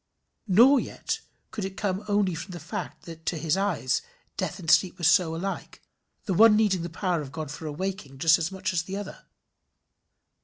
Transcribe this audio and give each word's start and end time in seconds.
Nor 0.47 0.79
yet 0.79 1.19
could 1.51 1.63
it 1.63 1.77
come 1.77 2.03
only 2.07 2.33
from 2.33 2.53
the 2.53 2.59
fact 2.59 3.03
that 3.03 3.23
to 3.27 3.37
his 3.37 3.55
eyes 3.55 4.01
death 4.35 4.57
and 4.57 4.67
sleep 4.71 4.97
were 4.97 5.03
so 5.03 5.35
alike, 5.35 5.79
the 6.25 6.33
one 6.33 6.55
needing 6.55 6.81
the 6.81 6.89
power 6.89 7.21
of 7.21 7.31
God 7.31 7.51
for 7.51 7.67
awaking 7.67 8.17
just 8.17 8.39
as 8.39 8.51
much 8.51 8.73
as 8.73 8.81
the 8.81 8.97
other. 8.97 9.27